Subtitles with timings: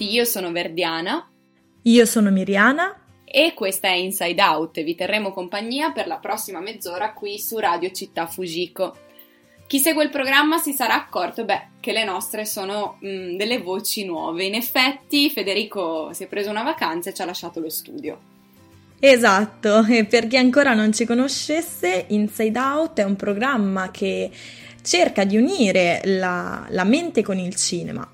[0.00, 1.28] Tutti, io sono Verdiana.
[1.82, 3.04] Io sono Miriana.
[3.22, 7.90] E questa è Inside Out vi terremo compagnia per la prossima mezz'ora qui su Radio
[7.90, 8.96] Città Fujiko.
[9.66, 13.58] Chi segue il programma si sarà accorto beh, che le nostre sono mh, mm, delle
[13.58, 14.44] voci nuove.
[14.44, 18.18] In effetti Federico si è preso una vacanza e ci ha lasciato lo studio.
[18.98, 24.30] Esatto, e per chi ancora non ci conoscesse, Inside Out è un programma che
[24.82, 28.10] cerca di unire la, la mente con il cinema.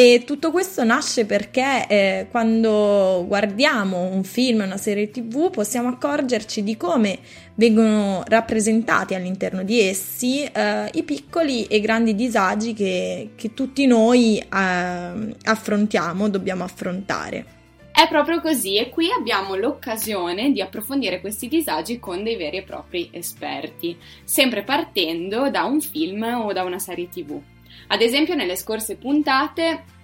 [0.00, 6.62] E tutto questo nasce perché eh, quando guardiamo un film, una serie tv, possiamo accorgerci
[6.62, 7.18] di come
[7.56, 14.38] vengono rappresentati all'interno di essi eh, i piccoli e grandi disagi che, che tutti noi
[14.38, 17.56] eh, affrontiamo, dobbiamo affrontare.
[17.90, 22.62] È proprio così e qui abbiamo l'occasione di approfondire questi disagi con dei veri e
[22.62, 27.42] propri esperti, sempre partendo da un film o da una serie tv.
[27.86, 29.96] Ad esempio nelle scorse puntate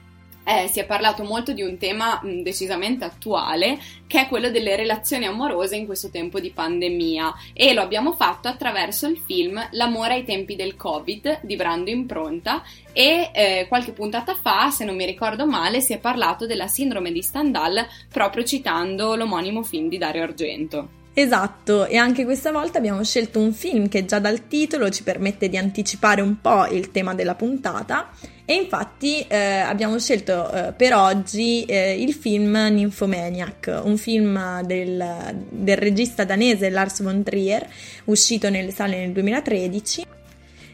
[0.45, 4.77] eh, si è parlato molto di un tema mh, decisamente attuale, che è quello delle
[4.77, 10.15] relazioni amorose in questo tempo di pandemia e lo abbiamo fatto attraverso il film L'amore
[10.15, 15.07] ai tempi del Covid di Brando Impronta e eh, qualche puntata fa, se non mi
[15.07, 20.23] ricordo male, si è parlato della sindrome di Stendhal proprio citando l'omonimo film di Dario
[20.23, 21.03] Argento.
[21.17, 25.49] Esatto, e anche questa volta abbiamo scelto un film che già dal titolo ci permette
[25.49, 28.11] di anticipare un po' il tema della puntata
[28.45, 35.45] e infatti eh, abbiamo scelto eh, per oggi eh, il film Nymphomaniac, un film del,
[35.51, 37.65] del regista danese Lars von Trier,
[38.07, 40.07] uscito nelle sale nel 2013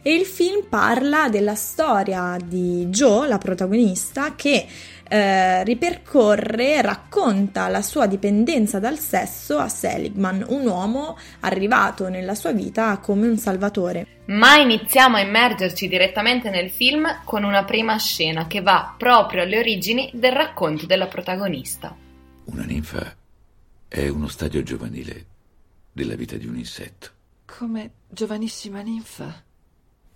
[0.03, 4.67] e il film parla della storia di Joe, la protagonista, che
[5.13, 12.53] eh, ripercorre, racconta la sua dipendenza dal sesso a Seligman, un uomo arrivato nella sua
[12.53, 14.21] vita come un salvatore.
[14.27, 19.59] Ma iniziamo a immergerci direttamente nel film con una prima scena che va proprio alle
[19.59, 21.97] origini del racconto della protagonista.
[22.45, 23.13] Una ninfa
[23.89, 25.27] è uno stadio giovanile
[25.91, 27.09] della vita di un insetto.
[27.47, 29.43] Come giovanissima ninfa,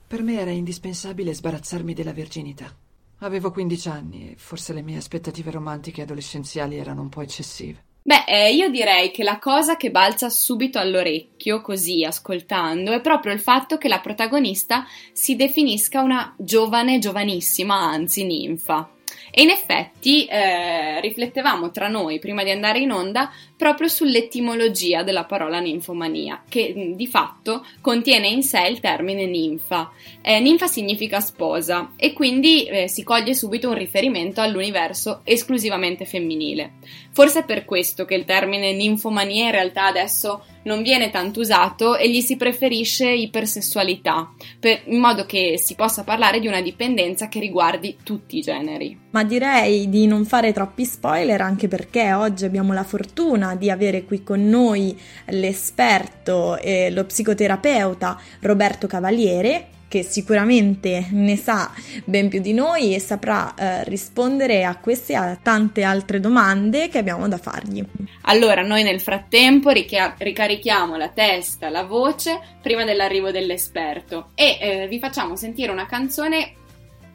[0.06, 2.72] per me era indispensabile sbarazzarmi della verginità.
[3.18, 7.82] Avevo 15 anni e forse le mie aspettative romantiche adolescenziali erano un po' eccessive.
[8.06, 13.32] Beh, eh, io direi che la cosa che balza subito all'orecchio, così ascoltando, è proprio
[13.32, 18.90] il fatto che la protagonista si definisca una giovane, giovanissima, anzi ninfa.
[19.30, 25.24] E in effetti eh, riflettevamo tra noi prima di andare in onda proprio sull'etimologia della
[25.24, 29.90] parola ninfomania, che di fatto contiene in sé il termine ninfa.
[30.22, 36.74] Eh, ninfa significa sposa e quindi eh, si coglie subito un riferimento all'universo esclusivamente femminile.
[37.12, 41.96] Forse è per questo che il termine ninfomania in realtà adesso non viene tanto usato
[41.96, 47.28] e gli si preferisce ipersessualità, per, in modo che si possa parlare di una dipendenza
[47.28, 48.98] che riguardi tutti i generi.
[49.10, 54.04] Ma direi di non fare troppi spoiler anche perché oggi abbiamo la fortuna di avere
[54.04, 61.72] qui con noi l'esperto e lo psicoterapeuta Roberto Cavaliere che sicuramente ne sa
[62.04, 66.88] ben più di noi e saprà eh, rispondere a queste e a tante altre domande
[66.88, 67.80] che abbiamo da fargli.
[68.22, 74.88] Allora, noi nel frattempo rica- ricarichiamo la testa, la voce prima dell'arrivo dell'esperto e eh,
[74.88, 76.54] vi facciamo sentire una canzone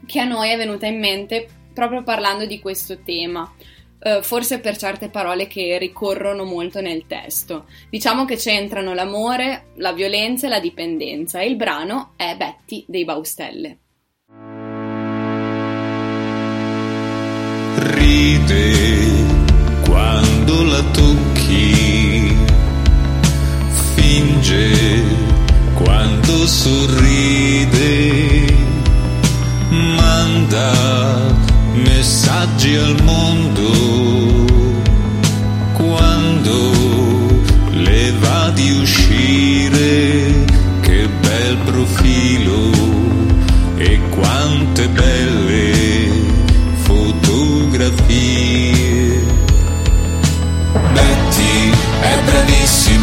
[0.06, 3.54] che a noi è venuta in mente proprio parlando di questo tema.
[4.02, 7.66] Uh, forse per certe parole che ricorrono molto nel testo.
[7.90, 13.04] Diciamo che c'entrano l'amore, la violenza e la dipendenza e il brano è Betty dei
[13.04, 13.78] Baustelle.
[17.76, 19.10] Ride
[19.84, 22.38] quando la tocchi,
[23.96, 25.04] finge
[25.76, 27.78] quando sorride,
[29.70, 31.38] manda
[31.74, 33.89] messaggi al mondo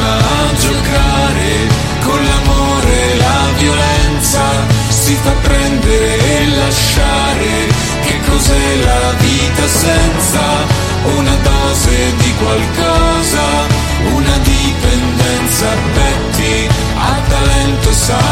[0.07, 1.69] bravissima a giocare
[2.05, 4.41] con l'amore e la violenza
[4.89, 7.85] si fa prendere e lasciare
[8.29, 10.41] cos'è la vita senza
[11.17, 13.45] una dose di qualcosa,
[14.15, 15.67] una dipendenza.
[15.95, 18.26] Betty ha talento, sa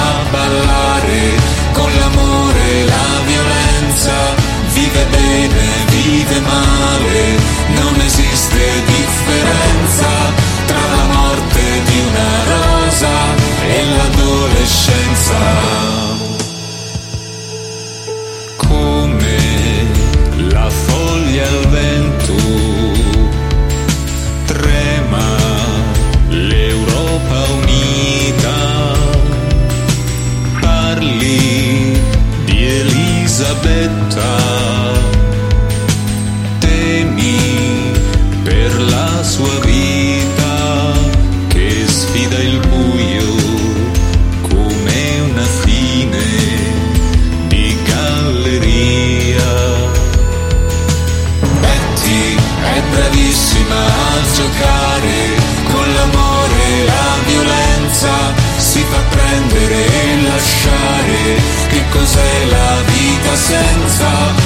[53.74, 55.36] bravissima a giocare
[55.72, 58.10] con l'amore la violenza,
[58.56, 61.42] si fa prendere e lasciare.
[61.68, 64.43] Che cos'è la vita senza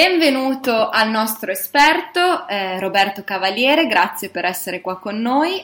[0.00, 5.62] Benvenuto al nostro esperto eh, Roberto Cavaliere, grazie per essere qua con noi.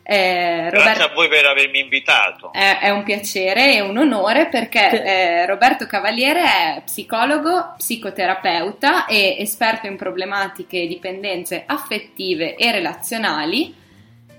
[0.00, 2.52] Eh, Grazie Roberto- a voi per avermi invitato.
[2.52, 9.38] È, è un piacere e un onore perché eh, Roberto Cavaliere è psicologo, psicoterapeuta e
[9.40, 13.74] esperto in problematiche e dipendenze affettive e relazionali.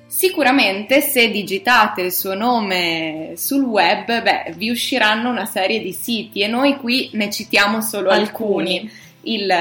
[0.07, 6.39] Sicuramente se digitate il suo nome sul web, beh, vi usciranno una serie di siti
[6.39, 8.79] e noi qui ne citiamo solo alcuni.
[8.79, 9.03] Alcuni.
[9.27, 9.51] Il,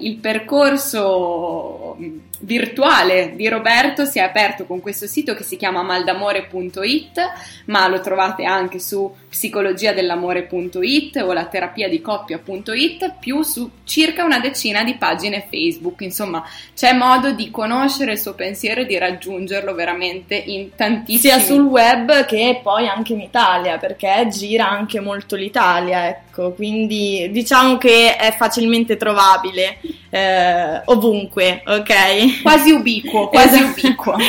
[0.00, 1.96] il percorso
[2.40, 7.20] virtuale di Roberto si è aperto con questo sito che si chiama maldamore.it,
[7.66, 14.40] ma lo trovate anche su psicologiadellamore.it o la terapia di coppia.it, più su circa una
[14.40, 16.00] decina di pagine Facebook.
[16.00, 16.42] Insomma,
[16.74, 21.62] c'è modo di conoscere il suo pensiero e di raggiungerlo veramente in tantissimi Sia sul
[21.62, 28.16] web che poi anche in Italia, perché gira anche molto l'Italia, ecco, quindi diciamo che
[28.16, 29.78] è facilmente trovabile
[30.10, 32.29] eh, ovunque, ok?
[32.42, 33.80] Quasi ubiquo, quasi Esatto.
[33.86, 34.14] ubiquo.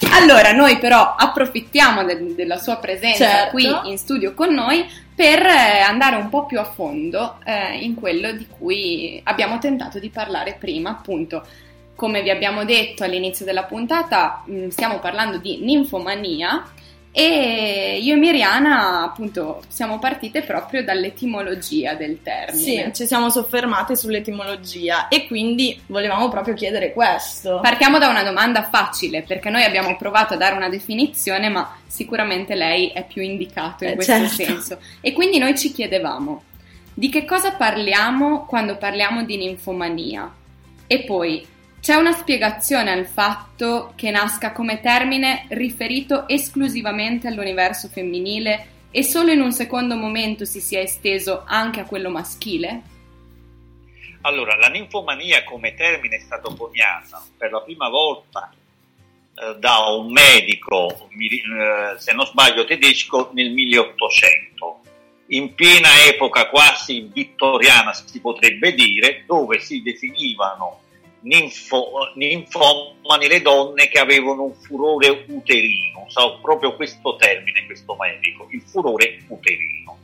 [0.12, 3.50] Allora, noi però approfittiamo del- della sua presenza Certo.
[3.52, 4.84] qui in studio con noi
[5.14, 9.98] per eh, andare un po' più a fondo eh, in quello di cui abbiamo tentato
[9.98, 11.46] di parlare prima, appunto.
[11.94, 16.64] Come vi abbiamo detto all'inizio della puntata, mh, stiamo parlando di ninfomania
[17.12, 22.84] e io e Miriana, appunto, siamo partite proprio dall'etimologia del termine.
[22.84, 27.58] Sì, ci siamo soffermate sull'etimologia e quindi volevamo proprio chiedere questo.
[27.60, 32.54] Partiamo da una domanda facile, perché noi abbiamo provato a dare una definizione, ma sicuramente
[32.54, 34.34] lei è più indicato in Eh, questo certo.
[34.44, 34.78] senso.
[35.00, 36.44] E quindi noi ci chiedevamo
[36.94, 40.32] di che cosa parliamo quando parliamo di ninfomania?
[40.86, 41.46] E poi
[41.80, 49.30] c'è una spiegazione al fatto che nasca come termine riferito esclusivamente all'universo femminile e solo
[49.30, 52.82] in un secondo momento si sia esteso anche a quello maschile?
[54.22, 58.52] Allora, la ninfomania come termine è stato coniata per la prima volta
[59.34, 64.80] eh, da un medico, eh, se non sbaglio tedesco, nel 1800,
[65.28, 70.80] in piena epoca quasi vittoriana si potrebbe dire, dove si definivano
[71.22, 78.48] ninfo- ninfomani le donne che avevano un furore uterino, usò proprio questo termine questo medico,
[78.50, 79.98] il furore uterino.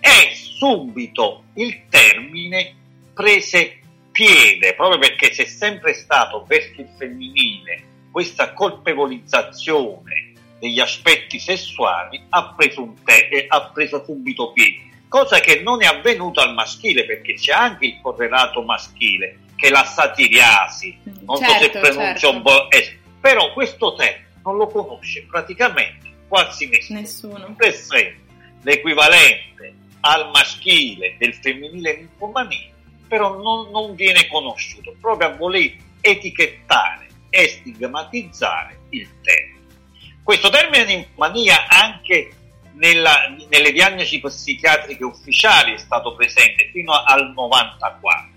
[0.00, 2.74] E subito il termine
[3.14, 3.78] prese
[4.10, 12.54] piede, proprio perché c'è sempre stato verso il femminile questa colpevolizzazione degli aspetti sessuali, ha
[12.54, 17.04] preso, un te- eh, ha preso subito piede, cosa che non è avvenuto al maschile,
[17.04, 22.30] perché c'è anche il correlato maschile, che la satiriasi, non so se Certo, pronuncio certo.
[22.36, 27.54] un po', eh, però questo termine non lo conosce praticamente quasi nessuno Nessuno.
[27.56, 28.16] per sé
[28.62, 32.70] l'equivalente al maschile del femminile ninfomania,
[33.06, 39.60] però non, non viene conosciuto, proprio a voler etichettare e stigmatizzare il termine.
[40.24, 42.32] Questo termine ninfomania anche
[42.74, 48.30] nella- nelle diagnosi psichiatriche ufficiali è stato presente fino al 94,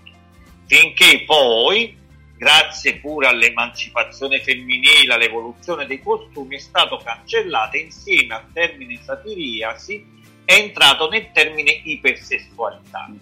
[0.66, 1.96] finché poi,
[2.36, 10.14] grazie pure all'emancipazione femminile, all'evoluzione dei costumi, è stato cancellato insieme al termine satiriasi
[10.46, 13.12] è entrato nel termine ipersessualità,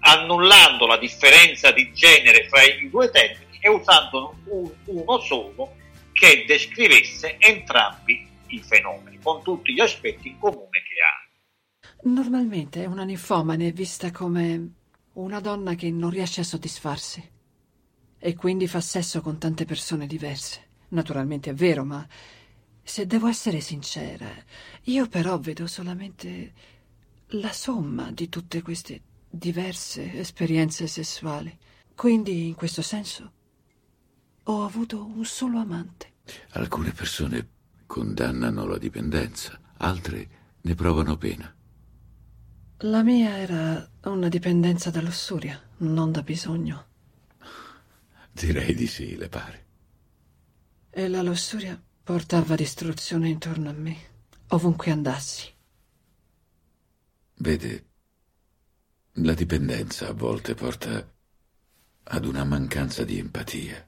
[0.00, 5.74] annullando la differenza di genere fra i due termini e usando un- uno solo
[6.12, 12.14] che descrivesse entrambi i fenomeni, con tutti gli aspetti in comune che hanno.
[12.14, 14.74] Normalmente una ninfomane è vista come
[15.18, 17.30] una donna che non riesce a soddisfarsi
[18.18, 20.66] e quindi fa sesso con tante persone diverse.
[20.88, 22.06] Naturalmente è vero, ma
[22.82, 24.28] se devo essere sincera,
[24.84, 26.52] io però vedo solamente
[27.32, 31.56] la somma di tutte queste diverse esperienze sessuali.
[31.94, 33.32] Quindi, in questo senso,
[34.44, 36.12] ho avuto un solo amante.
[36.50, 37.48] Alcune persone
[37.86, 40.28] condannano la dipendenza, altre
[40.60, 41.52] ne provano pena.
[42.82, 46.86] La mia era una dipendenza da lussuria, non da bisogno.
[48.32, 49.66] Direi di sì, le pare.
[50.90, 53.96] E la lussuria portava distruzione intorno a me,
[54.48, 55.52] ovunque andassi.
[57.34, 57.86] Vede,
[59.12, 61.12] la dipendenza a volte porta
[62.04, 63.86] ad una mancanza di empatia.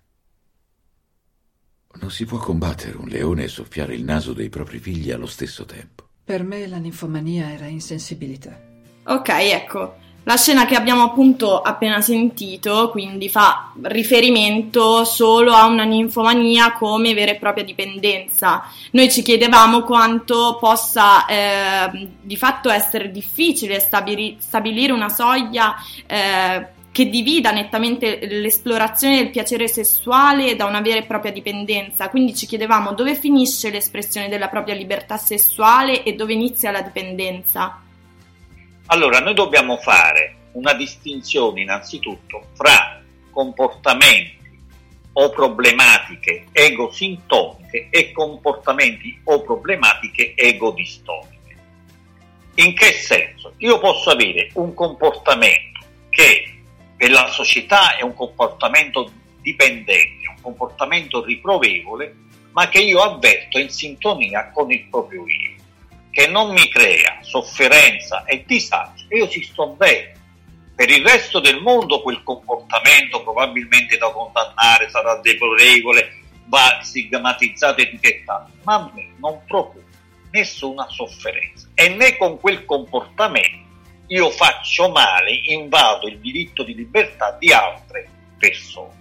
[1.92, 5.64] Non si può combattere un leone e soffiare il naso dei propri figli allo stesso
[5.64, 6.08] tempo.
[6.24, 8.68] Per me la ninfomania era insensibilità.
[9.04, 15.84] Ok, ecco, la scena che abbiamo appunto appena sentito, quindi fa riferimento solo a una
[15.84, 18.64] ninfomania come vera e propria dipendenza.
[18.92, 25.74] Noi ci chiedevamo quanto possa eh, di fatto essere difficile stabili- stabilire una soglia
[26.06, 32.08] eh, che divida nettamente l'esplorazione del piacere sessuale da una vera e propria dipendenza.
[32.10, 37.80] Quindi ci chiedevamo dove finisce l'espressione della propria libertà sessuale e dove inizia la dipendenza.
[38.92, 44.38] Allora, noi dobbiamo fare una distinzione innanzitutto fra comportamenti
[45.12, 51.56] o problematiche egosintoniche e comportamenti o problematiche egodistoniche.
[52.56, 53.52] In che senso?
[53.58, 56.60] Io posso avere un comportamento che
[56.96, 59.08] per la società è un comportamento
[59.40, 62.12] dipendente, un comportamento riprovevole,
[62.50, 65.59] ma che io avverto in sintonia con il proprio io,
[66.10, 70.18] che non mi crea sofferenza e disagio io ci sto bene.
[70.74, 78.50] Per il resto del mondo quel comportamento probabilmente da condannare sarà deplorevole, va stigmatizzato etichettato,
[78.62, 79.84] ma a me non procura
[80.30, 83.68] nessuna sofferenza e né con quel comportamento
[84.06, 88.98] io faccio male, invado il diritto di libertà di altre persone.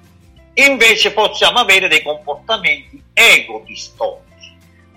[0.54, 4.29] Invece possiamo avere dei comportamenti egodistonici,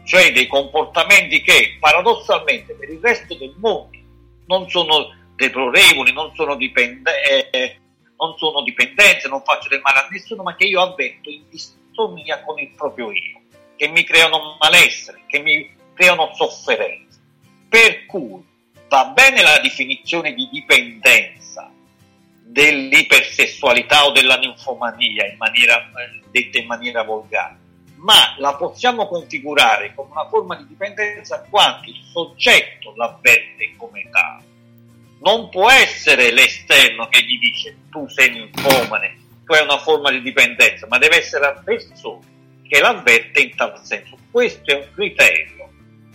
[0.05, 3.99] cioè dei comportamenti che paradossalmente per il resto del mondo
[4.47, 7.81] non sono deplorevoli, non sono, dipende- eh,
[8.19, 12.43] non sono dipendenze, non faccio del male a nessuno, ma che io avverto in distonia
[12.43, 13.41] con il proprio io,
[13.77, 17.19] che mi creano malessere, che mi creano sofferenza.
[17.69, 18.45] Per cui
[18.89, 21.71] va bene la definizione di dipendenza
[22.45, 25.91] dell'ipersessualità o della ninfomania in maniera,
[26.31, 27.57] detta in maniera volgare,
[28.03, 34.45] ma la possiamo configurare come una forma di dipendenza quando il soggetto l'avverte come tale.
[35.21, 40.21] Non può essere l'esterno che gli dice tu sei ninfomane, tu hai una forma di
[40.21, 42.27] dipendenza, ma deve essere la persona
[42.69, 44.17] che l'avverte in tal senso.
[44.31, 45.71] Questo è un criterio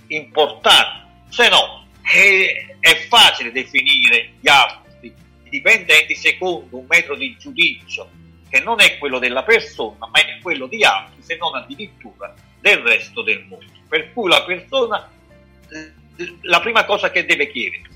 [0.07, 5.13] importante, se no è, è facile definire gli altri
[5.49, 8.09] dipendenti secondo un metodo di giudizio
[8.49, 12.77] che non è quello della persona, ma è quello di altri, se non addirittura del
[12.77, 13.65] resto del mondo.
[13.87, 15.09] Per cui la persona,
[16.41, 17.89] la prima cosa che deve chiedere,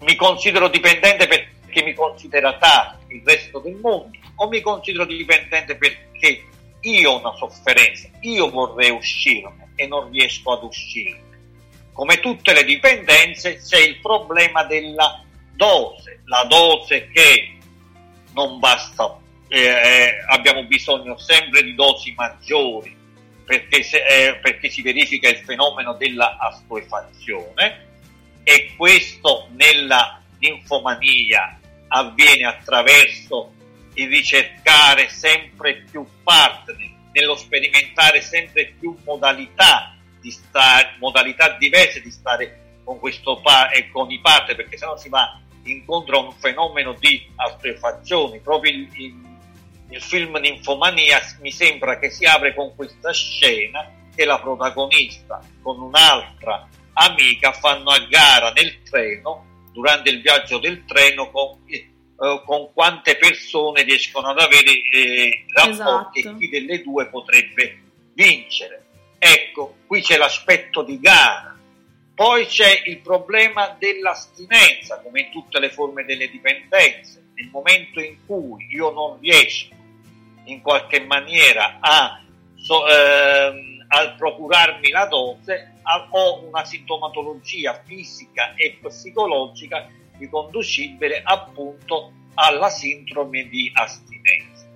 [0.00, 5.76] mi considero dipendente perché mi considera tale il resto del mondo, o mi considero dipendente
[5.76, 6.44] perché
[6.80, 11.26] io ho una sofferenza, io vorrei uscirne e non riesco ad uscirne
[11.98, 15.20] come tutte le dipendenze c'è il problema della
[15.56, 17.58] dose, la dose che
[18.34, 22.94] non basta, eh, eh, abbiamo bisogno sempre di dosi maggiori
[23.44, 27.86] perché, se, eh, perché si verifica il fenomeno della assuefazione
[28.44, 33.52] e questo nella ninfomania avviene attraverso
[33.94, 36.76] il ricercare sempre più partner,
[37.12, 43.90] nello sperimentare sempre più modalità di stare, modalità diverse di stare con questo pa- e
[43.90, 48.38] con i partner, perché sennò si va incontro a un fenomeno di assuefazione.
[48.38, 49.14] Proprio il, il,
[49.90, 55.80] il film Ninfomania mi sembra che si apre con questa scena che la protagonista con
[55.80, 62.72] un'altra amica fanno a gara nel treno durante il viaggio del treno con, eh, con
[62.72, 66.36] quante persone riescono ad avere eh, rapporti esatto.
[66.36, 68.84] e chi delle due potrebbe vincere.
[69.18, 71.56] Ecco, qui c'è l'aspetto di gara.
[72.14, 77.30] Poi c'è il problema dell'astinenza, come in tutte le forme delle dipendenze.
[77.34, 79.76] Nel momento in cui io non riesco
[80.48, 82.20] in qualche maniera a,
[82.56, 85.74] so, ehm, a procurarmi la dose,
[86.10, 89.88] ho una sintomatologia fisica e psicologica
[90.18, 94.66] riconducibile appunto alla sindrome di astinenza.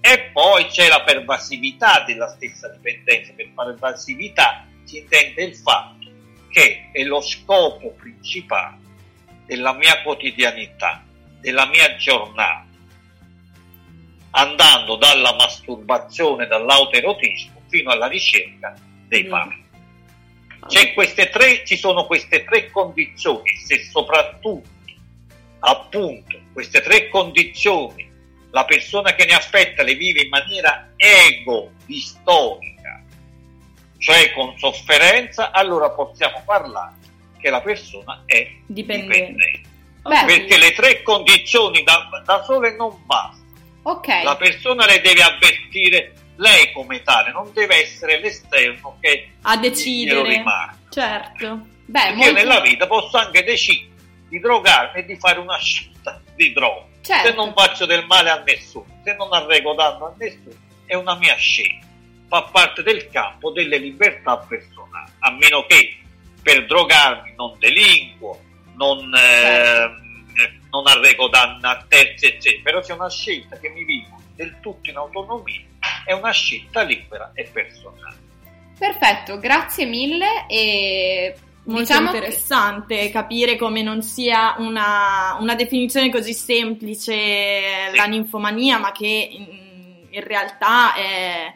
[0.00, 3.32] E poi c'è la pervasività della stessa dipendenza.
[3.34, 6.08] Per pervasività si intende il fatto
[6.48, 8.78] che è lo scopo principale
[9.46, 11.04] della mia quotidianità,
[11.40, 12.66] della mia giornata.
[14.30, 18.74] Andando dalla masturbazione, dall'autoerotismo fino alla ricerca
[19.08, 19.30] dei Mm.
[19.30, 19.64] pari.
[20.66, 24.68] C'è queste tre, ci sono queste tre condizioni, se soprattutto
[25.60, 28.08] appunto queste tre condizioni
[28.50, 33.02] la persona che ne aspetta le vive in maniera ego-distonica,
[33.98, 36.94] cioè con sofferenza, allora possiamo parlare
[37.38, 39.18] che la persona è Dipendente.
[39.18, 39.68] dipendente.
[40.02, 43.39] Beh, Perché le tre condizioni da, da sole non bastano.
[43.82, 44.06] Ok.
[44.24, 50.22] La persona le deve avvertire lei come tale, non deve essere l'esterno che A decidere.
[50.22, 50.76] rimarca.
[50.90, 51.66] Certo.
[51.84, 53.88] Beh, Perché io molto- nella vita posso anche decidere
[54.28, 56.86] di drogarmi e di fare una scelta di droga.
[57.02, 57.28] Certo.
[57.28, 60.54] Se non faccio del male a nessuno, se non arrego danno a nessuno,
[60.86, 61.86] è una mia scelta.
[62.28, 65.96] Fa parte del campo delle libertà personali, a meno che
[66.42, 68.40] per drogarmi non delinquo,
[68.76, 69.92] non, Certo.
[69.92, 70.09] eh,
[70.70, 72.62] non arrego danno a terzi, eccetera.
[72.64, 75.60] Però se è una scelta che mi vivo del tutto in autonomia,
[76.04, 78.16] è una scelta libera e personale.
[78.78, 81.34] Perfetto, grazie mille e
[81.64, 87.12] Molto diciamo che- interessante capire come non sia una, una definizione così semplice
[87.90, 87.96] Sì.
[87.96, 91.52] la ninfomania, ma che in, in realtà è-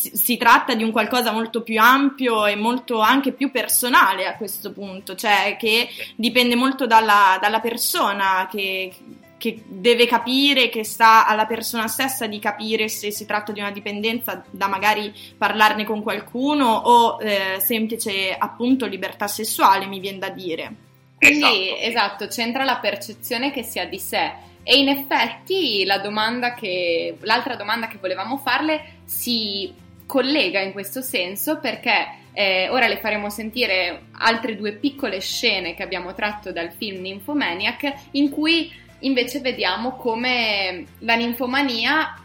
[0.00, 4.36] si, si tratta di un qualcosa molto più ampio e molto anche più personale a
[4.36, 8.90] questo punto, cioè che dipende molto dalla, dalla persona che,
[9.36, 13.70] che deve capire, che sta alla persona stessa di capire se si tratta di una
[13.70, 20.30] dipendenza da magari parlarne con qualcuno o eh, semplice appunto libertà sessuale, mi viene da
[20.30, 20.74] dire.
[21.18, 21.74] Quindi, Esatto, sì.
[21.78, 24.48] esatto, c'entra la percezione che si ha di sé.
[24.62, 31.02] E in effetti la domanda che, l'altra domanda che volevamo farle si collega in questo
[31.02, 36.72] senso perché eh, ora le faremo sentire altre due piccole scene che abbiamo tratto dal
[36.72, 42.24] film Nymphomaniac in cui invece vediamo come la ninfomania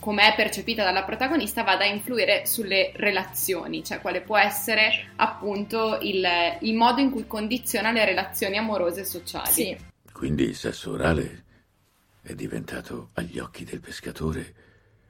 [0.00, 5.98] come è percepita dalla protagonista vada a influire sulle relazioni, cioè quale può essere appunto
[6.00, 6.26] il,
[6.60, 9.50] il modo in cui condiziona le relazioni amorose e sociali.
[9.50, 9.76] Sì,
[10.12, 11.44] Quindi il sesso orale
[12.22, 14.54] è diventato agli occhi del pescatore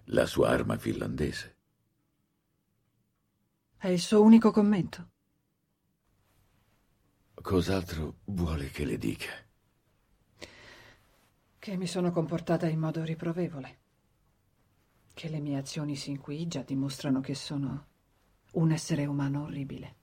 [0.07, 1.58] la sua arma finlandese.
[3.81, 5.11] È il suo unico commento.
[7.33, 9.31] Cos'altro vuole che le dica?
[11.57, 13.79] Che mi sono comportata in modo riprovevole.
[15.15, 17.87] Che le mie azioni sin qui già dimostrano che sono
[18.55, 19.95] un essere umano orribile.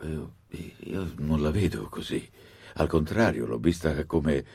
[0.00, 2.26] Io, io non la vedo così.
[2.76, 4.46] Al contrario, l'ho vista come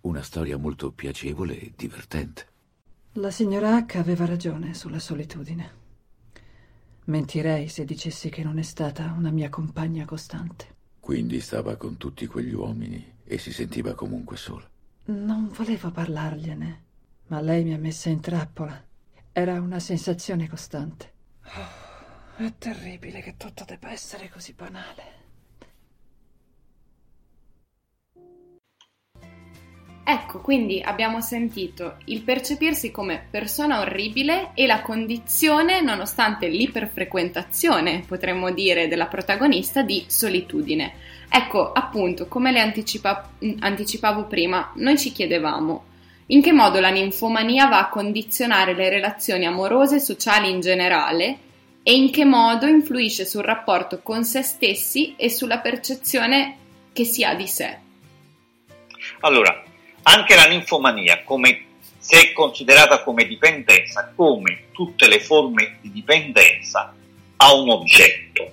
[0.00, 2.46] una storia molto piacevole e divertente.
[3.12, 5.79] La signora H aveva ragione sulla solitudine.
[7.10, 10.76] Mentirei se dicessi che non è stata una mia compagna costante.
[11.00, 14.70] Quindi stava con tutti quegli uomini e si sentiva comunque sola.
[15.06, 16.82] Non volevo parlargliene,
[17.26, 18.80] ma lei mi ha messa in trappola.
[19.32, 21.12] Era una sensazione costante.
[21.46, 25.19] Oh, è terribile che tutto debba essere così banale.
[30.02, 38.50] Ecco, quindi abbiamo sentito il percepirsi come persona orribile e la condizione, nonostante l'iperfrequentazione, potremmo
[38.50, 40.94] dire, della protagonista, di solitudine.
[41.28, 45.84] Ecco, appunto, come le anticipa- anticipavo prima, noi ci chiedevamo
[46.30, 51.38] in che modo la ninfomania va a condizionare le relazioni amorose e sociali in generale
[51.82, 56.56] e in che modo influisce sul rapporto con se stessi e sulla percezione
[56.92, 57.78] che si ha di sé.
[59.20, 59.60] Allora,
[60.02, 61.64] anche la ninfomania, come,
[61.98, 66.94] se è considerata come dipendenza, come tutte le forme di dipendenza,
[67.36, 68.52] ha un oggetto.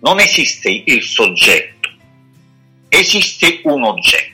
[0.00, 1.90] Non esiste il soggetto,
[2.88, 4.30] esiste un oggetto.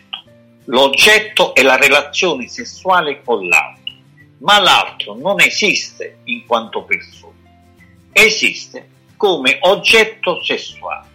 [0.64, 3.94] L'oggetto è la relazione sessuale con l'altro,
[4.38, 7.32] ma l'altro non esiste in quanto persona,
[8.12, 11.06] esiste come oggetto sessuale.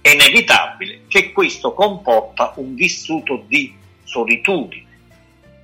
[0.00, 3.74] È inevitabile che questo comporta un vissuto di
[4.10, 4.88] solitudine.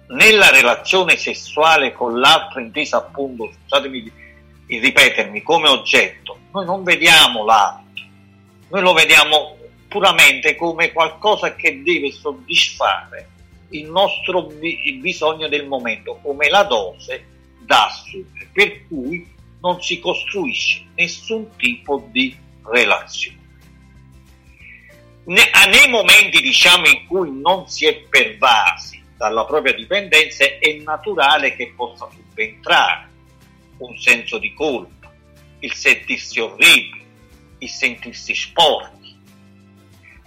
[0.08, 4.12] Nella relazione sessuale con l'altro, intesa appunto, scusatemi
[4.66, 8.04] di ripetermi, come oggetto, noi non vediamo l'altro,
[8.68, 9.56] noi lo vediamo
[9.88, 13.30] puramente come qualcosa che deve soddisfare
[13.70, 14.48] il nostro
[15.00, 17.26] bisogno del momento, come la dose
[17.60, 19.28] da assumere, per cui
[19.60, 23.45] non si costruisce nessun tipo di relazione.
[25.26, 31.72] Nei momenti diciamo in cui non si è pervasi dalla propria dipendenza è naturale che
[31.74, 33.08] possa subentrare
[33.78, 35.12] un senso di colpa,
[35.60, 37.04] il sentirsi orribile,
[37.58, 39.16] il sentirsi sporchi.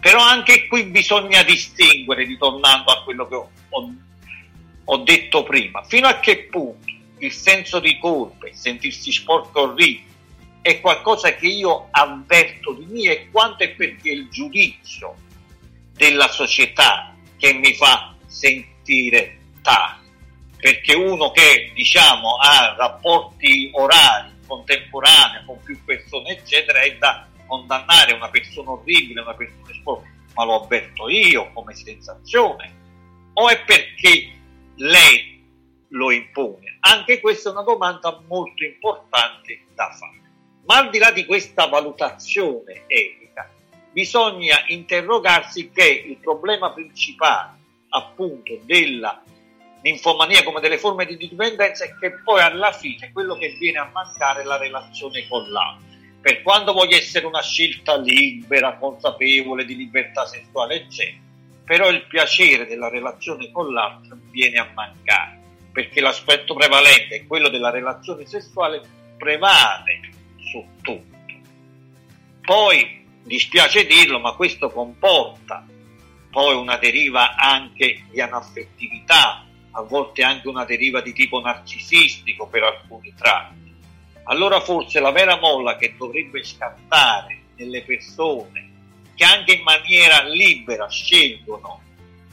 [0.02, 3.94] Però anche qui bisogna distinguere, ritornando a quello che ho, ho-
[4.84, 6.88] ho detto prima, fino a che punto
[7.20, 10.09] il senso di colpa, il sentirsi sporco orribile,
[10.62, 15.16] è qualcosa che io avverto di me e quanto è perché il giudizio
[15.94, 19.98] della società che mi fa sentire tale.
[20.58, 28.14] Perché uno che diciamo ha rapporti orali contemporanei con più persone, eccetera, è da condannare
[28.14, 32.74] una persona orribile, una persona sporca, ma lo avverto io come sensazione,
[33.34, 34.34] o è perché
[34.76, 35.44] lei
[35.90, 36.78] lo impone?
[36.82, 40.19] Anche questa è una domanda molto importante da fare.
[40.70, 43.50] Ma al di là di questa valutazione etica,
[43.92, 47.58] bisogna interrogarsi che il problema principale
[47.90, 49.20] appunto della
[49.82, 53.90] ninfomania come delle forme di dipendenza è che poi alla fine quello che viene a
[53.92, 55.88] mancare è la relazione con l'altro.
[56.22, 61.18] Per quanto voglia essere una scelta libera, consapevole di libertà sessuale, eccetera,
[61.66, 65.40] però il piacere della relazione con l'altro viene a mancare
[65.72, 68.82] perché l'aspetto prevalente è quello della relazione sessuale
[69.18, 70.18] prevale
[70.50, 71.18] su tutto.
[72.42, 75.66] Poi dispiace dirlo, ma questo comporta
[76.32, 82.64] poi una deriva anche di anaffettività, a volte anche una deriva di tipo narcisistico per
[82.64, 83.74] alcuni tratti.
[84.26, 88.68] Allora forse la vera molla che dovrebbe scattare nelle persone
[89.16, 91.82] che anche in maniera libera scelgono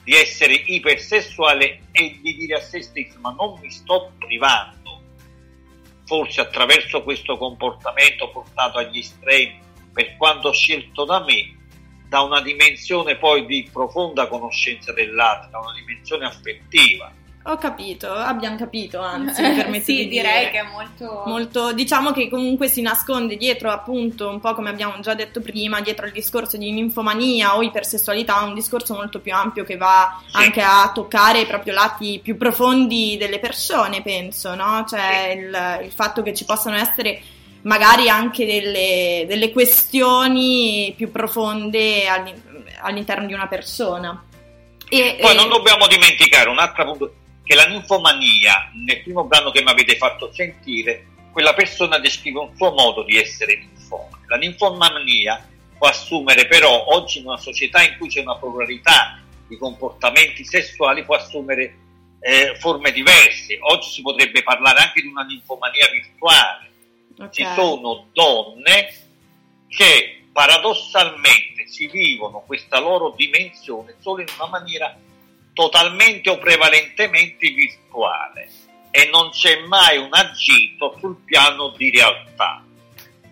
[0.04, 4.75] di essere ipersessuale e di dire a se stesso ma non mi sto privando,
[6.06, 9.60] forse attraverso questo comportamento portato agli estremi
[9.92, 11.54] per quanto scelto da me,
[12.08, 17.12] da una dimensione poi di profonda conoscenza dell'altro, da una dimensione affettiva,
[17.48, 20.50] ho capito, abbiamo capito, anzi, mi permetto sì, di direi dire.
[20.50, 21.22] che è molto...
[21.26, 21.72] molto.
[21.72, 26.06] Diciamo che comunque si nasconde dietro, appunto, un po' come abbiamo già detto prima, dietro
[26.06, 30.36] il discorso di ninfomania o ipersessualità, un discorso molto più ampio che va Sì.
[30.42, 34.84] anche a toccare proprio lati più profondi delle persone, penso, no?
[34.88, 37.20] Cioè il, il fatto che ci possano essere
[37.62, 42.42] magari anche delle, delle questioni più profonde all'in-
[42.82, 44.24] all'interno di una persona.
[44.88, 47.14] E, Poi e- non dobbiamo dimenticare un altro punto,
[47.46, 52.50] che la ninfomania, nel primo brano che mi avete fatto sentire, quella persona descrive un
[52.56, 54.24] suo modo di essere ninfomane.
[54.26, 59.56] La ninfomania può assumere però, oggi in una società in cui c'è una pluralità di
[59.56, 61.76] comportamenti sessuali, può assumere
[62.18, 63.58] eh, forme diverse.
[63.60, 66.70] Oggi si potrebbe parlare anche di una ninfomania virtuale.
[67.16, 67.30] ok.
[67.30, 68.92] Ci sono donne
[69.68, 74.98] che paradossalmente si vivono questa loro dimensione solo in una maniera
[75.56, 78.46] totalmente o prevalentemente virtuale
[78.90, 82.62] e non c'è mai un agito sul piano di realtà.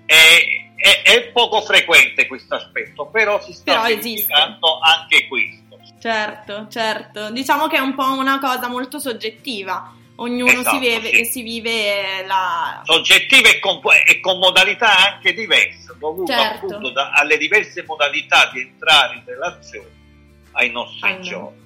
[0.06, 0.38] È,
[0.74, 5.78] è- è poco frequente questo aspetto, però si sta Però verificando anche questo.
[6.00, 7.30] Certo, certo.
[7.30, 9.92] Diciamo che è un po' una cosa molto soggettiva.
[10.16, 11.24] Ognuno Esatto, si, vive, sì.
[11.24, 12.80] si vive la...
[12.84, 16.66] Soggettive e con, e con modalità anche diverse, dovute Certo.
[16.66, 19.88] appunto da- alle diverse modalità di entrare in relazione
[20.52, 21.62] ai nostri Ai- giorni.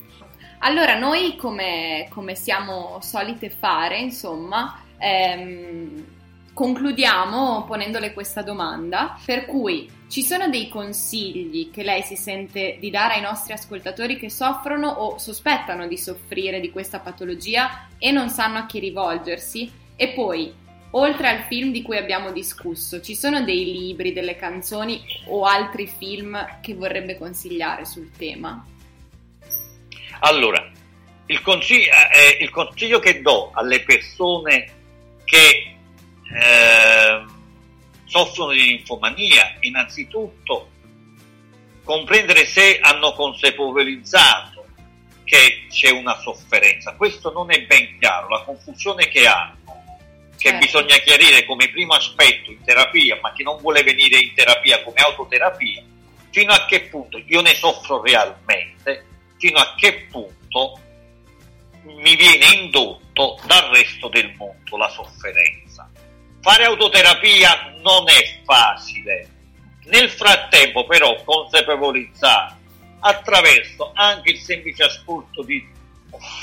[0.60, 6.04] Allora, noi come, come siamo solite fare, insomma, ehm,
[6.52, 12.90] concludiamo ponendole questa domanda, per cui ci sono dei consigli che lei si sente di
[12.90, 18.28] dare ai nostri ascoltatori che soffrono o sospettano di soffrire di questa patologia e non
[18.28, 19.70] sanno a chi rivolgersi?
[19.94, 20.52] E poi,
[20.90, 25.86] oltre al film di cui abbiamo discusso, ci sono dei libri, delle canzoni o altri
[25.86, 28.64] film che vorrebbe consigliare sul tema?
[30.20, 30.70] Allora,
[31.26, 34.72] il consiglio, eh, il consiglio che do alle persone
[35.24, 35.76] che
[36.34, 37.24] eh,
[38.04, 40.70] soffrono di linfomania, innanzitutto
[41.84, 44.66] comprendere se hanno consapevolizzato
[45.24, 46.94] che c'è una sofferenza.
[46.94, 49.56] Questo non è ben chiaro, la confusione che hanno,
[50.36, 50.64] che Certo.
[50.64, 55.00] bisogna chiarire come primo aspetto in terapia, ma che non vuole venire in terapia come
[55.00, 55.82] autoterapia,
[56.30, 59.04] fino a che punto io ne soffro realmente,
[59.38, 60.78] fino a che punto
[61.84, 65.88] mi viene indotto dal resto del mondo la sofferenza.
[66.40, 69.28] Fare autoterapia non è facile.
[69.84, 72.56] Nel frattempo però consapevolizzare
[73.00, 75.66] attraverso anche il semplice ascolto di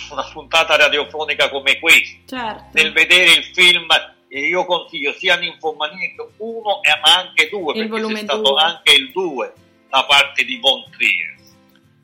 [0.10, 2.64] una puntata radiofonica come questa, Certo.
[2.74, 3.88] nel vedere il film
[4.30, 9.12] io consiglio sia Ninfomania 1 e ma anche 2 Il perché c'è stato anche il
[9.12, 9.54] 2
[9.90, 11.35] da parte di Von Trier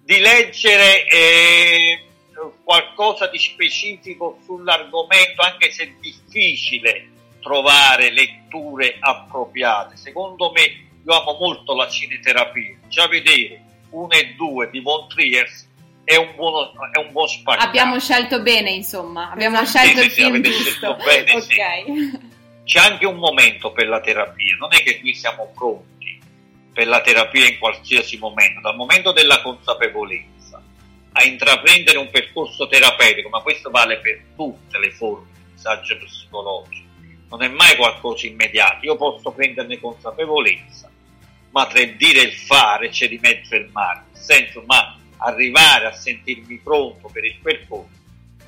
[0.03, 2.03] di leggere eh,
[2.63, 7.09] qualcosa di specifico sull'argomento anche se è difficile
[7.41, 10.61] trovare letture appropriate secondo me
[11.03, 13.61] io amo molto la cineterapia già vedere
[13.91, 15.47] 1 e 2 di Von Trier
[16.03, 17.67] è un, buono, è un buon spaccato.
[17.67, 19.85] Abbiamo scelto bene, insomma, abbiamo Esatto.
[19.87, 20.69] scelto Sì, il sì, sì, film avete giusto.
[20.71, 21.53] scelto bene, sì.
[21.59, 22.19] ok.
[22.65, 26.00] C'è anche un momento per la terapia, non è che qui siamo pronti
[26.73, 30.61] per la terapia in qualsiasi momento, dal momento della consapevolezza
[31.13, 36.89] a intraprendere un percorso terapeutico, ma questo vale per tutte le forme di disagio psicologico,
[37.29, 40.89] non è mai qualcosa immediato, io posso prenderne consapevolezza,
[41.51, 44.97] ma tra il dire e il fare c'è di mezzo il mare, nel senso, ma
[45.17, 47.99] arrivare a sentirmi pronto per il percorso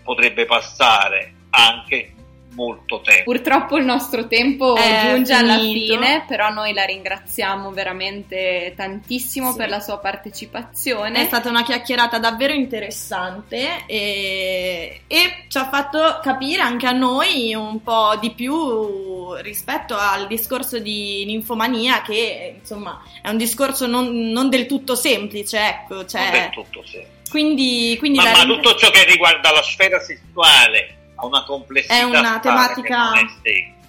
[0.03, 2.13] potrebbe passare anche
[2.55, 3.23] molto tempo.
[3.23, 9.57] Purtroppo il nostro tempo È giunge alla fine, però noi la ringraziamo veramente tantissimo Sì.
[9.57, 11.21] per la sua partecipazione.
[11.21, 17.53] È stata una chiacchierata davvero interessante e, e ci ha fatto capire anche a noi
[17.53, 24.29] un po' di più rispetto al discorso di ninfomania che insomma è un discorso non,
[24.29, 27.03] non del tutto semplice, ecco, Non cioè, del tutto sì.
[27.29, 31.93] quindi, quindi Ma, la ma tutto ciò che riguarda la sfera sessuale ha una complessità
[31.93, 33.11] È una tematica-.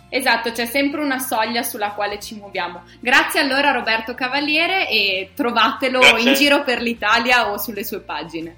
[0.08, 2.82] Esatto, c'è sempre una soglia sulla quale ci muoviamo.
[3.00, 6.28] Grazie allora a Roberto Cavaliere e trovatelo Grazie.
[6.28, 8.56] in giro per l'Italia o sulle sue pagine.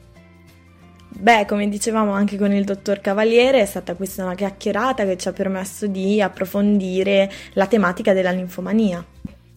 [1.09, 5.29] Beh, come dicevamo anche con il dottor Cavaliere, è stata questa una chiacchierata che ci
[5.29, 9.03] ha permesso di approfondire la tematica della ninfomania.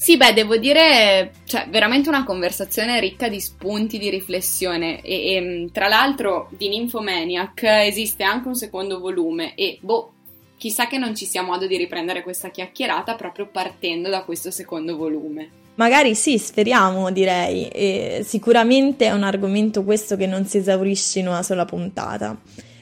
[0.02, 5.70] Sì, beh, devo dire, cioè, veramente una conversazione ricca di spunti di riflessione e, e,
[5.74, 10.14] tra l'altro di Nymphomaniac esiste anche un secondo volume e, boh,
[10.56, 14.96] chissà che non ci sia modo di riprendere questa chiacchierata proprio partendo da questo secondo
[14.96, 15.50] volume.
[15.76, 17.68] Magari sì, speriamo, direi.
[17.68, 22.40] E sicuramente è un argomento questo che non si esaurisce in una sola puntata.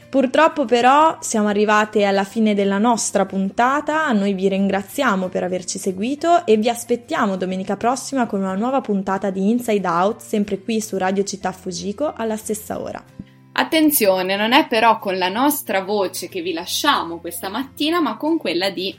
[0.10, 6.46] Purtroppo però siamo arrivate alla fine della nostra puntata, noi vi ringraziamo per averci seguito
[6.46, 10.98] e vi aspettiamo domenica prossima con una nuova puntata di Inside Out, sempre qui su
[10.98, 13.04] Radio Città Fujiko alla stessa ora.
[13.52, 18.38] Attenzione, non è però con la nostra voce che vi lasciamo questa mattina, ma con
[18.38, 18.98] quella di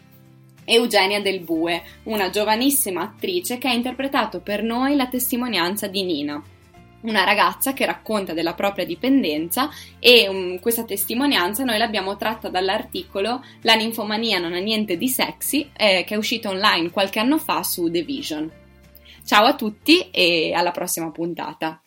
[0.64, 6.42] Eugenia Del Bue, una giovanissima attrice che ha interpretato per noi la testimonianza di Nina,
[7.00, 13.44] una ragazza che racconta della propria dipendenza e um, questa testimonianza noi l'abbiamo tratta dall'articolo
[13.62, 17.62] La ninfomania non ha niente di sexy eh, che è uscito online qualche anno fa
[17.62, 18.50] su The Vision.
[19.24, 21.82] Ciao a tutti e alla prossima puntata.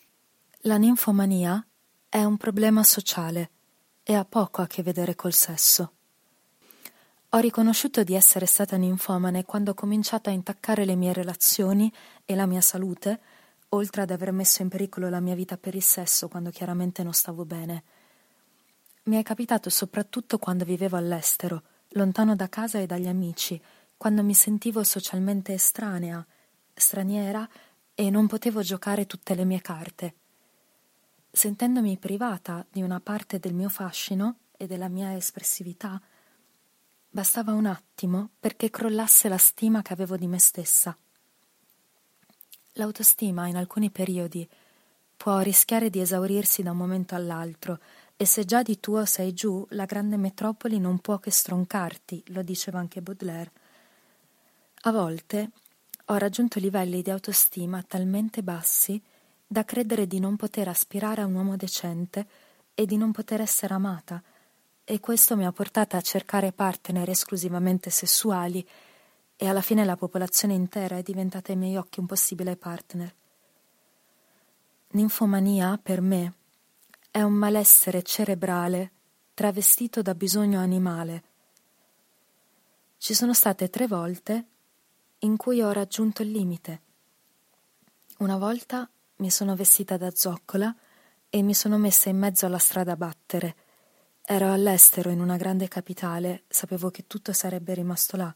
[0.61, 1.65] La ninfomania
[2.07, 3.49] è un problema sociale
[4.03, 5.93] e ha poco a che vedere col sesso.
[7.29, 11.91] Ho riconosciuto di essere stata ninfomane quando ho cominciato a intaccare le mie relazioni
[12.25, 13.21] e la mia salute,
[13.73, 17.13] oltre ad aver messo in pericolo la mia vita per il sesso quando chiaramente non
[17.13, 17.83] stavo bene.
[19.03, 23.61] Mi è capitato soprattutto quando vivevo all'estero, lontano da casa e dagli amici,
[23.97, 26.25] quando mi sentivo socialmente estranea,
[26.73, 27.47] straniera
[27.93, 30.15] e non potevo giocare tutte le mie carte.
[31.31, 36.01] Sentendomi privata di una parte del mio fascino e della mia espressività,
[37.09, 40.97] bastava un attimo perché crollasse la stima che avevo di me stessa.
[42.75, 44.47] L'autostima in alcuni periodi
[45.17, 47.79] può rischiare di esaurirsi da un momento all'altro
[48.15, 52.41] e se già di tuo sei giù, la grande metropoli non può che stroncarti, lo
[52.43, 53.51] diceva anche Baudelaire.
[54.83, 55.49] A volte
[56.05, 59.01] ho raggiunto livelli di autostima talmente bassi
[59.45, 62.25] da credere di non poter aspirare a un uomo decente
[62.73, 64.23] e di non poter essere amata,
[64.83, 68.65] e questo mi ha portata a cercare partner esclusivamente sessuali
[69.41, 73.11] e alla fine la popolazione intera è diventata ai miei occhi un possibile partner.
[74.91, 76.33] Ninfomania, per me,
[77.09, 78.91] è un malessere cerebrale
[79.33, 81.23] travestito da bisogno animale.
[82.99, 84.45] Ci sono state tre volte
[85.21, 86.81] in cui ho raggiunto il limite.
[88.19, 90.71] Una volta mi sono vestita da zoccola
[91.31, 93.55] e mi sono messa in mezzo alla strada a battere.
[94.21, 98.35] Ero all'estero in una grande capitale, sapevo che tutto sarebbe rimasto là.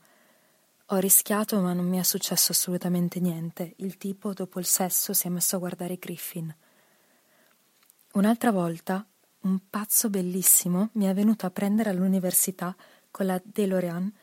[0.89, 3.73] Ho rischiato, ma non mi è successo assolutamente niente.
[3.77, 6.55] Il tipo, dopo il sesso, si è messo a guardare Griffin.
[8.13, 9.03] Un'altra volta,
[9.41, 12.75] un pazzo bellissimo mi è venuto a prendere all'università
[13.09, 14.13] con la DeLorean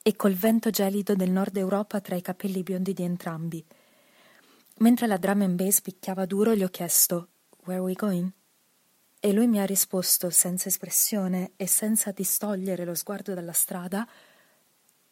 [0.00, 3.64] e col vento gelido del nord Europa tra i capelli biondi di entrambi.
[4.78, 7.30] Mentre la drum and bass picchiava duro, gli ho chiesto
[7.64, 8.30] Where are we going?
[9.18, 14.08] E lui mi ha risposto senza espressione e senza distogliere lo sguardo dalla strada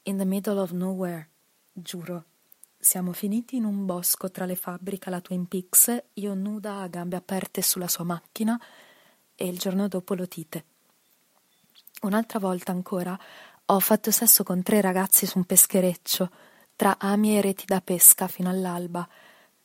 [0.05, 1.29] In the middle of nowhere,
[1.73, 2.25] giuro.
[2.79, 7.17] Siamo finiti in un bosco tra le fabbriche alla Twin Peaks, io nuda a gambe
[7.17, 8.59] aperte sulla sua macchina
[9.35, 10.65] e il giorno dopo l'otite.
[12.01, 13.19] Un'altra volta ancora
[13.67, 16.31] ho fatto sesso con tre ragazzi su un peschereccio,
[16.77, 19.07] tra ami e reti da pesca fino all'alba,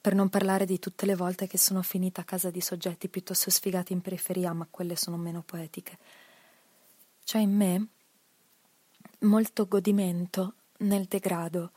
[0.05, 3.49] Per non parlare di tutte le volte che sono finita a casa di soggetti piuttosto
[3.49, 5.97] sfigati in periferia, ma quelle sono meno poetiche.
[7.23, 7.87] C'è in me
[9.19, 11.71] molto godimento nel degrado,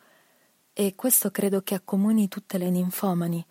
[0.73, 3.45] e questo credo che accomuni tutte le ninfomani.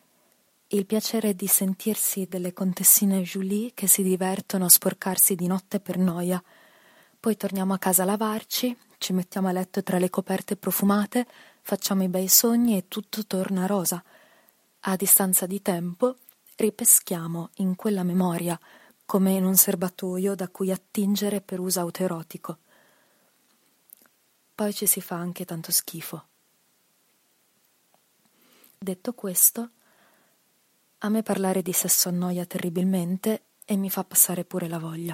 [0.67, 5.97] Il piacere di sentirsi delle contessine Julie che si divertono a sporcarsi di notte per
[5.97, 6.41] noia.
[7.19, 11.25] Poi torniamo a casa a lavarci, ci mettiamo a letto tra le coperte profumate,
[11.61, 14.03] facciamo i bei sogni e tutto torna rosa.
[14.81, 16.17] A distanza di tempo
[16.55, 18.59] ripeschiamo in quella memoria,
[19.05, 22.57] come in un serbatoio da cui attingere per uso autoerotico.
[24.57, 26.29] Poi ci si fa anche tanto schifo.
[28.75, 29.69] Detto questo,
[30.97, 35.05] a me parlare di sesso annoia terribilmente e mi fa passare pure la voglia.